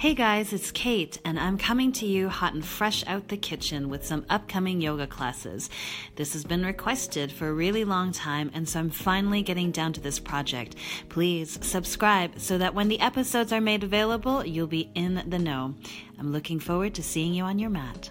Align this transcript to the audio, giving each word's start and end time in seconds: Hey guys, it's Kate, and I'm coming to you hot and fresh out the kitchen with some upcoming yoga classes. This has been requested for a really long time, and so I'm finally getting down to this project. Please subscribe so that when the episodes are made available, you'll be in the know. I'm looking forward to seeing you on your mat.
Hey 0.00 0.14
guys, 0.14 0.54
it's 0.54 0.70
Kate, 0.70 1.20
and 1.26 1.38
I'm 1.38 1.58
coming 1.58 1.92
to 1.92 2.06
you 2.06 2.30
hot 2.30 2.54
and 2.54 2.64
fresh 2.64 3.06
out 3.06 3.28
the 3.28 3.36
kitchen 3.36 3.90
with 3.90 4.02
some 4.02 4.24
upcoming 4.30 4.80
yoga 4.80 5.06
classes. 5.06 5.68
This 6.16 6.32
has 6.32 6.42
been 6.42 6.64
requested 6.64 7.30
for 7.30 7.48
a 7.48 7.52
really 7.52 7.84
long 7.84 8.10
time, 8.12 8.50
and 8.54 8.66
so 8.66 8.80
I'm 8.80 8.88
finally 8.88 9.42
getting 9.42 9.72
down 9.72 9.92
to 9.92 10.00
this 10.00 10.18
project. 10.18 10.74
Please 11.10 11.58
subscribe 11.60 12.40
so 12.40 12.56
that 12.56 12.72
when 12.74 12.88
the 12.88 12.98
episodes 13.00 13.52
are 13.52 13.60
made 13.60 13.84
available, 13.84 14.42
you'll 14.42 14.66
be 14.66 14.90
in 14.94 15.22
the 15.28 15.38
know. 15.38 15.74
I'm 16.18 16.32
looking 16.32 16.60
forward 16.60 16.94
to 16.94 17.02
seeing 17.02 17.34
you 17.34 17.44
on 17.44 17.58
your 17.58 17.68
mat. 17.68 18.08